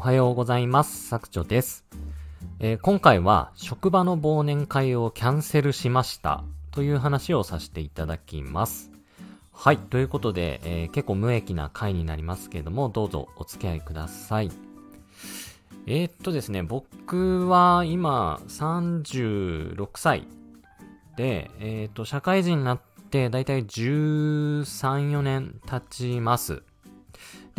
[0.00, 1.08] おはようございます。
[1.08, 1.84] 作長です、
[2.58, 8.90] えー、今回は職場の忘年会をキャンセルしましたという話をさせていただきます。
[9.52, 9.76] はい。
[9.76, 14.50] ということで、えー、結構無益な回になりますけれども、どうぞお付き合いください。
[15.86, 20.26] えー、っとですね、僕は今36歳
[21.18, 22.80] で、えっと、社会人になっ
[23.10, 24.64] てだいたい13、
[25.10, 26.62] 4年経ちます。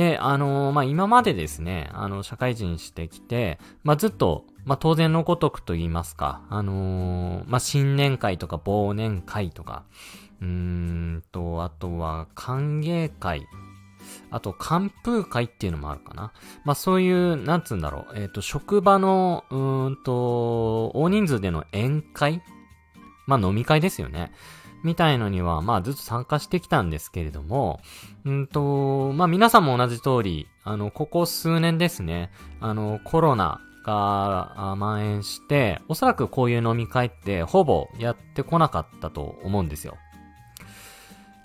[0.00, 9.84] で、あのー、まあ、今までですね、あの、社会人してきて、まあ、ずっと、まあ、当然のごとくと言いますか、あのー、まあ、新年会とか忘年会とか、
[10.40, 13.46] うーんと、あとは歓迎会、
[14.30, 16.32] あと、寒風会っていうのもあるかな。
[16.64, 18.12] まあ、そういう、なんつうんだろう。
[18.14, 22.42] えっ、ー、と、職場の、うーんと、大人数での宴会
[23.26, 24.32] まあ、飲み会ですよね。
[24.82, 27.80] みたいのには、まあずっと参加してきたんですけれども、
[28.24, 39.96] うんと、まあ皆さんも同じ通り、あの、ここ数年ですね、あの、コロナが蔓延して、おそらくこういう飲み会ってほぼやってこなかったと思うんですよ。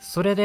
[0.00, 0.42] それで、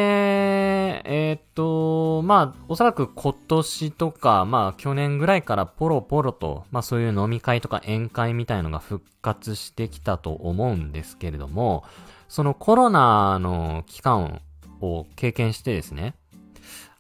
[1.06, 11.86] えー、っと、まあ、おそらく今年とか、まあ、去年ぐらいからポロポロと、まあ、そういう飲み会とか宴会みたいのが復活してきたと思うんですけれども、
[12.28, 14.42] そのコロナの期間
[14.82, 16.16] を経験してですね、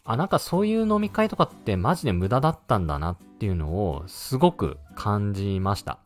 [0.04, 6.00] あ、なんかそういう飲み会とかってマジで無駄だったんだなっていうのをすごく感じました。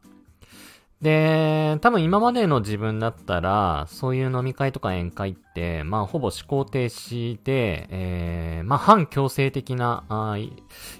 [1.01, 10.35] で、多分今までの自分だったら、そういう飲み会とか宴会って、まあほぼ思考停止で、えー、まあ反強制的なあ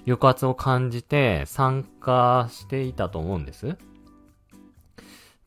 [0.06, 3.78] 抑圧を感じて参加していたと思うんです。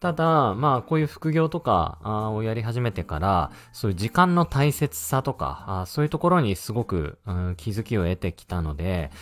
[0.02, 9.12] ただ、まあ、こういう副業とかをやり始めてから、そういう時間の大切さとか、そういうところにすごく、うん、気づきを得てきたので、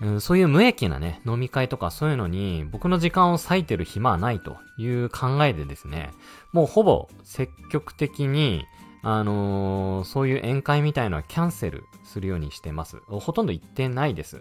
[0.00, 6.10] うん、そういう無益なね、飲み会とかそういうのに、僕の時間を割いてる暇はないという考えでですね、
[6.54, 8.64] もうほぼ積極的に、
[9.02, 12.96] あのー、そういう宴会みたいのはキャンセルするようにしてます。
[13.08, 14.40] ほとんど行ってないです。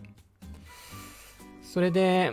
[1.61, 2.31] それで、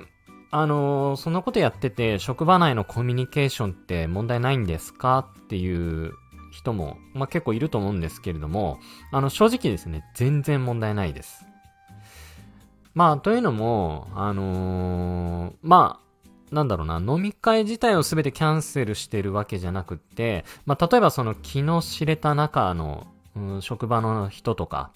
[0.51, 6.13] あのー、そんなことやってて、職場内のコミュニケーションって問題ないんですかっていう
[6.53, 8.79] 人も、まあ、結構いると思うんですけれども、
[9.13, 11.45] あの、正直ですね、全然問題ないです。
[12.95, 24.93] まあ、というのも、あのー、まあ、なんだろうな、飲み会自体を全てキャンセルしてるわけじゃなくって、まあ、例えばその気の知れた中の、うん、職場の人とか、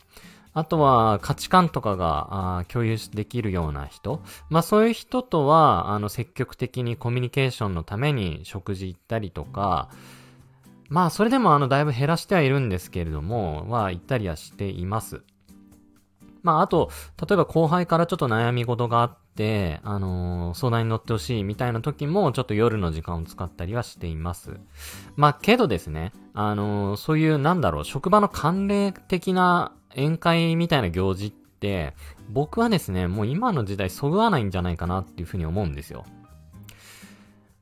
[0.53, 4.23] あとは価値観とかが共有できるような人。
[4.49, 9.89] まあそういう人とは、あの積極的にコミュニケーションのために食事行ったりとか、
[10.89, 15.23] まあそれでもあのだいぶ減らしてはいるんですけれども、は行ったりはしています。
[16.43, 16.91] まああと、
[17.21, 24.59] 例えば後輩からちょっと悩み事があって、あのー、相談に乗ってほしいみたいな時も、ちょっと夜の時間を使ったりはしています。
[25.17, 31.95] まあけどですね、あのー、そういうなんだろう、職場の慣例的な宴会みたいな行事って、
[32.29, 36.05] 僕はですね、もう今の時代そぐわないんじゃないかなっていうふうに思うんですよ。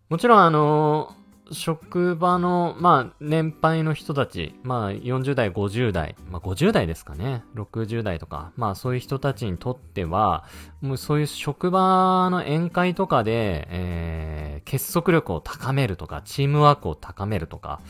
[0.09, 1.15] もちろんあの
[1.53, 7.43] 職場の、まあ、年配の人たち、まあ、40代、50代、まあ、50代ですかね。
[7.55, 10.45] 60代とか、まあ、そういう人たちにとっては、
[10.81, 17.81] もうそういう職場の宴会とかで、えー、結束力を高めるとか、チームワークを高めるとか、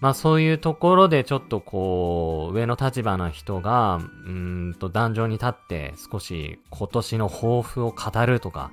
[0.00, 8.70] まあそういうところでちょっとこう、上の立場の人が、うんと壇上に立って少し今年の抱負を語るとか、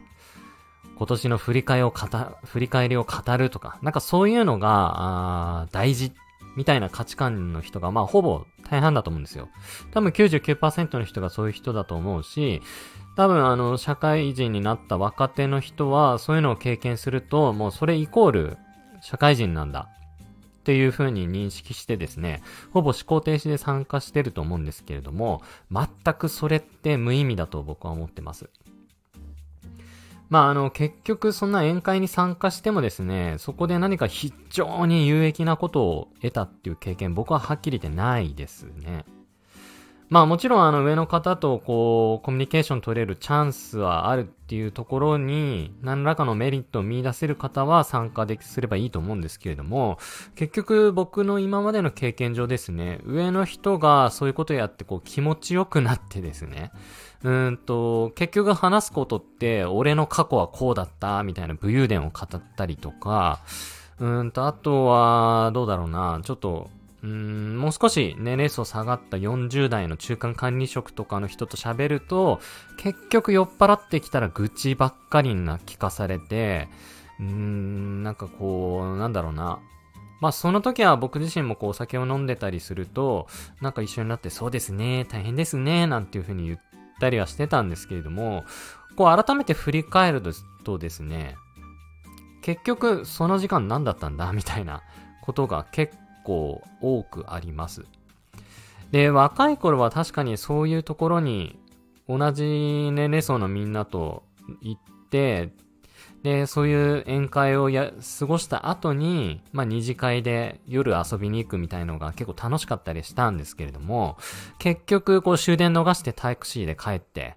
[0.97, 1.97] 今年の振り返りを語、
[2.45, 6.12] 振り返りを語るとか、なんかそういうのが、大事
[6.56, 9.50] みたいな価値観の人が、まあほぼ大半だと思うんですよ。
[9.91, 12.62] 多分99%の人がそういう人だと思うし、
[13.16, 18.57] 多分あの、社会人になった若手の人は、そういうのを経験すると、もうそれイコール、
[19.01, 19.89] 社会人なんだ。
[20.63, 22.41] っていう風に認識してですね、
[22.72, 28.50] ほぼ思考停止で参加してると思うんですけれども、全くそれって無意味だと僕は思ってます。
[30.30, 39.04] まあ、あの、結局そんな宴会に参加してもですね、そこで何か非常に有益なことを得たっていう経験、僕ははっきり言ってないですね。
[40.09, 49.97] まあもちろんあの上の方とこうコミュニケーション取れるチャンスはあるっていうところに何らかのメリットを見出せる方は参加できすればいいと思うんですけれども
[50.35, 56.71] 結局僕の今までの経験上ですね上の人がそういうことやってこう気持ちよくなってですね
[57.23, 63.39] うんと結局話すことって俺の過去はこうだったみたいな武勇伝を語ったりとか
[63.99, 66.69] うんとあとはどうだろうなちょっと
[67.03, 72.39] うん、もう少し年齢層下がった40代の中間管理職とかの人と喋ると、
[72.77, 76.69] 結局酔っ払ってきたら愚痴ばっかりな聞かされて、
[77.19, 79.59] うーん、なんかこう、なんだろうな。
[80.21, 83.27] まあその時は僕自身もこうお酒を飲んでたりすると、
[83.59, 86.59] なんか一緒になってそうですね、大変ですね、なんていう風に言っ
[87.01, 88.45] たりはしてたんですけれども、
[88.95, 90.23] こう改めて振り返る
[90.63, 91.35] とですね、
[92.41, 94.83] 結局その時間何だったんだみたいな
[95.21, 97.85] ことが結構多くあります。
[98.91, 101.57] で、若い頃は確かにそういうところに
[102.07, 102.43] 同じ
[102.91, 104.23] 年齢層のみんなと
[104.61, 105.51] 行って、
[106.23, 114.17] で、そういう宴会をや、過ごした後に、まあ、二次会で夜遊びに行くみたいのが結構楽しかったりしたんですけれども、
[114.57, 117.35] 結局、こう終電逃してタクシーで帰って、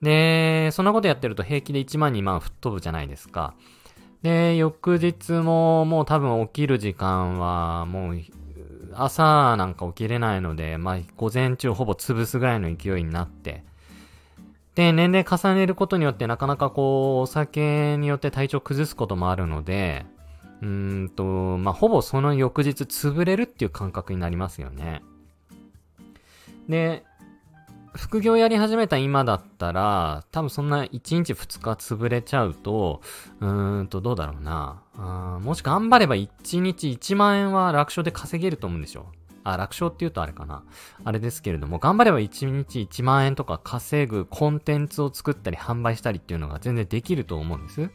[0.00, 3.54] で、そんなことやってると平気で1万2万吹っ飛ぶじゃないですか。
[4.26, 8.20] で、翌日ももう多分起きる時間はもう
[8.92, 13.62] 朝なんか起きれないので、まあ午前中ほぼ潰すぐらいの勢いになって、
[14.74, 20.04] で、年齢重ねることによってなかなかこう、お酒によって体調崩すこともあるので、
[20.60, 21.22] うんと、
[21.58, 25.02] まあ、ほぼその翌日潰れるっていう感覚になりますよね。
[26.68, 27.04] で、
[27.96, 33.00] 副業やり始めた今だったら、多分そんな1日2日潰れちゃうと、
[33.40, 34.82] うーんと、どうだろうな。
[34.96, 39.12] あもし頑張れば1日1万円は楽勝で稼げると思うんですよ。
[39.44, 40.64] あ、楽勝って言うとあれかな。
[41.04, 47.90] あれですけれども、頑張れば1日1万円とか稼ぐコンテンツを作ったり販売したりっていうのが全然できると思うんです。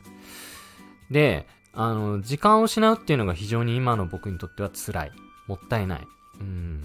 [1.10, 5.12] で、あの、時間を失うっていうのが非常に今の僕にとっては辛い。
[5.48, 6.08] もったいない。
[6.40, 6.84] うん。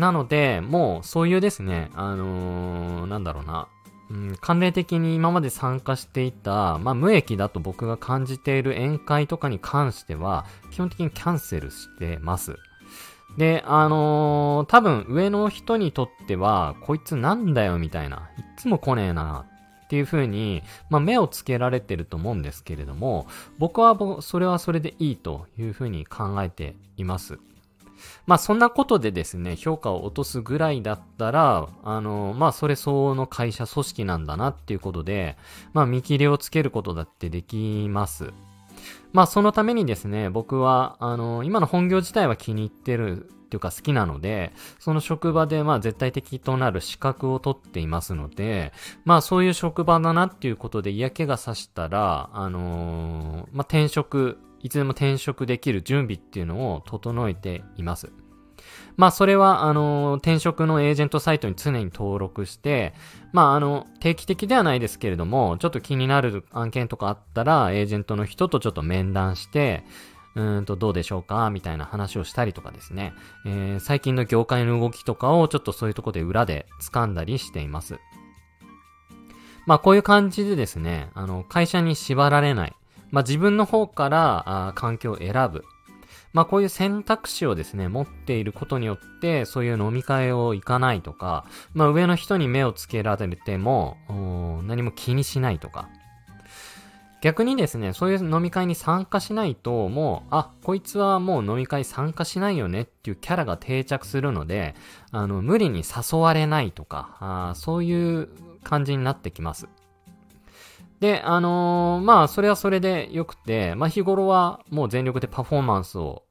[0.00, 3.68] なので、もうそういうですね、あのー、なんだろうな。
[4.10, 12.56] うん、関連的に今まで参加していた、まあ、無益だと僕が感じている宴会とかに関しては、基本的にキャンセルしてます。
[13.36, 19.44] で、あのー、多分上の人にとっては、こいつなんだよみたいな、いつも来ねえな
[19.84, 23.26] っていう風に、まあ、目をつけられてると思うんですけれども、
[23.58, 27.38] 僕はそれはそれでいいという風に考えています。
[28.26, 35.36] まあそんなことでですね、評価を落とすぐらいだったら、あの、まあそれ相応の会社組織なんだなっていうことで、
[35.72, 38.32] まあ見切りをつけることだってできます。
[39.12, 48.72] まあそのためにですね、僕は、あの、今の本業自体は気に入ってるっていうか好きなので、その職場でまあ絶対的となる資格を取っていますので、
[49.04, 58.12] まあそういう職場だなっていうことで嫌気がさしたら、あのー、まあ転職、いつでも転職できる準備っていうのを整えています。
[58.96, 62.92] まあそれは、あの、転職のエージェントサイトに常に登録して、
[63.32, 69.84] まああの、定期的ではないですけれども、ちょっと気になる案件とかあったら、エージェントの人とちょっと面談して、
[70.36, 73.14] うんとどうでしょうかみたいな話をしたりとかですね、
[73.44, 77.98] えー、最近の業界の動きとかをちょっとそういうとこで裏で掴んだりしています。
[79.66, 82.76] まあこういう感じでですね、あの、会社に縛られない。
[83.10, 85.64] まあ自分の方からあ環境を選ぶ。
[86.32, 93.96] まあこういう選択肢をですね、持っていることによって、そういう飲み会を行かないとか、まあ上の人に目をつけられても、
[94.66, 95.88] 何も気にしないとか。
[97.20, 104.74] 逆にですね、そういう飲み会に参加しないと、もう、あ、こいつはもう飲み会参加しないよねっていうキャラが定着するので、
[105.12, 108.28] あの、無理に誘われないとか、あそういう
[108.64, 109.68] 感じになってきます。
[111.00, 116.24] で、あのー、まあ、それはそれで良くて、まあ、日頃はもう全力でパフォーマンスを、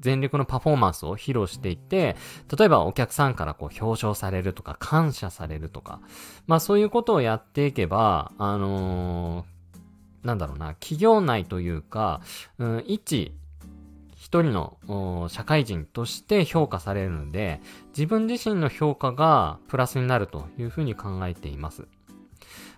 [0.00, 2.16] 全力のパフォーマンスを披露していって、
[2.56, 6.00] 例えばお客さんからこう表彰されるとか感謝されるとか、
[6.46, 12.20] まあそういうことをやっていけば、あのー、なんだろうな、企業内というか、
[12.58, 13.32] うん、一、
[14.34, 17.60] 一人の社会人として評価されるので、
[17.90, 21.86] 自分自身の評価がプラスになるというふうに考えています。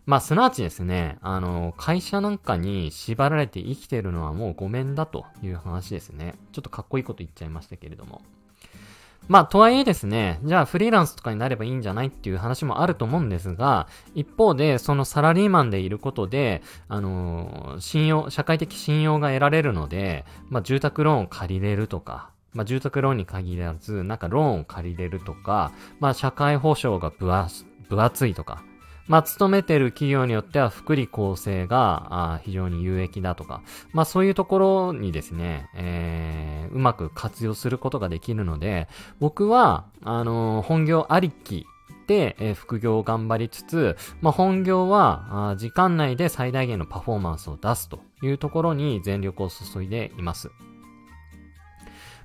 [0.04, 6.34] まあ、すなわちですね、あの、会社なんかに縛られて生きてるのはもうごめんだという話ですね。
[6.52, 8.20] ちょっとかっこいいこと言っちゃいましたけれども。
[9.28, 28.62] まあ、とはいえですね、じゃあフリーランスとかになればいいんじゃないっていう話もあると思うんですが、一方で、そのサラリーマンでいることで、あのー、信用、社会的信用が得られるので、まあ、住宅ローンを借りれるとか、まあ、住宅ローンに限らず、なんかローンを借りれるとか、まあ、社会保障が分厚いとか、
[29.08, 38.88] まあ、勤めてる企業によっては福利厚生が非常に有益だとか、まあ、そういうところにですね、えー、うまく活用することができるので、
[39.20, 41.66] 僕は、あのー、本業ありき
[42.06, 50.50] で、えー、副業を頑張りつつ、まあ、本業はあ時間内で最大限のパフォーマンスを出すというところに全力を注いでいます。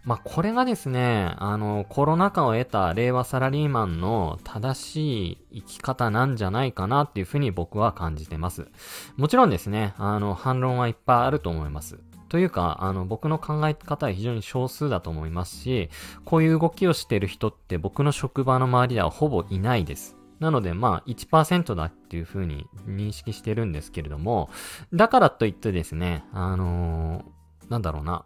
[0.03, 8.67] まあ、これがですね、あの、コロナ禍を得た令和サラリーマンの正しい生き方なんじゃないかなっていうふうに僕は感じてます。
[9.15, 11.99] もちろんですね、あの、反論はいっぱいあると思います。
[12.29, 15.89] というか、あの、僕の考え方は非常に少数だと思いますし、
[16.25, 20.15] こういう動きをしている人って僕の職場の周りではほぼいないです。
[20.39, 24.49] なので、まあ、1%だっていう風に認識してるんですけれども、
[24.91, 28.25] だからといってですね、あのー、なんだろうな、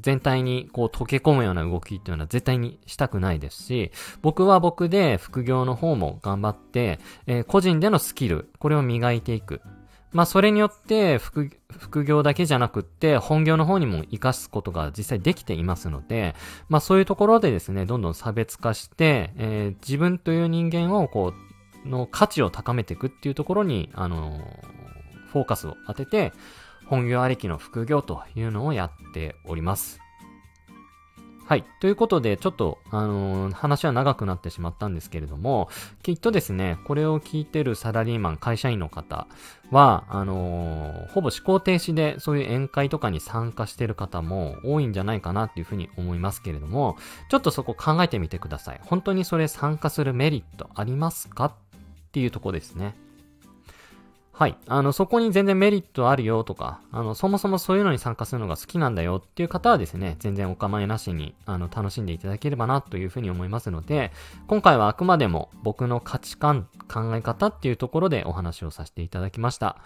[0.00, 3.92] 全体にこう溶け込むような動きっていうのは絶対にしたくないですし、
[4.22, 9.60] 僕は僕で副業の方も頑張って、えー、個人でのスキル、これを磨いていく。
[10.12, 16.34] まあ、それによって副、副業だけじゃなくって、本業の方にも活かすことが実際できていますので、
[16.68, 21.32] まあ、そういうところでですね、どんどん差別化して、えー、自分という人間を、こ
[21.84, 26.32] う、の価値を高めていくっていうところに、あのー、フォーカスを当てて、
[26.90, 30.00] 本業ありきの副業というのをやっております。
[31.46, 31.64] はい。
[31.80, 35.68] ということで、ちょっと、あのー、話は長くなってしまったんですけれども、
[36.02, 39.26] きっとですね、これを聞いてるサラリーマン、会社員の方
[39.70, 46.96] は、あのー、ほぼ思考停止でそういう宴会とかに参加してる方も多いんじゃないかなっていうふうに思いますけれども、
[47.30, 48.80] ちょっとそこ考えてみてください。
[48.84, 51.46] 本当にそれ参加するメリットありますか？
[51.46, 51.52] っ
[52.12, 52.94] ていうとこですね。
[54.40, 54.56] はい。
[54.68, 64.12] あの、そこに全然メリットあるよとか、あの、そもそもそういうのに参加するのが好きなんだよっていう方はですね、全然お構いなしに、あの、楽しんでいただければなというふうに思いますので、
[64.46, 69.76] 今回はあくまでも僕の価値観、考え方っていうところでお話をさせていただきました。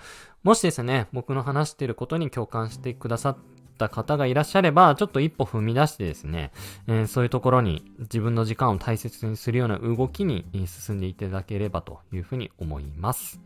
[0.45, 3.37] もしですね、僕の話していることに共感してくださっ
[3.77, 6.53] た方がいらっしゃれば、ちょっと一歩踏み出してですね、
[6.87, 13.41] えー、そういうところに自分の時間を大切にするような動きに進んでいただければというふうに思います。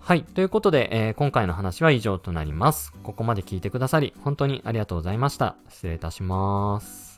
[0.00, 0.24] はい。
[0.24, 2.92] ということで、えー、今回の話は以上となります。
[3.02, 5.56] ここまで聞いてくださり、本当にありがとうございました。
[5.68, 7.09] 失礼いたします。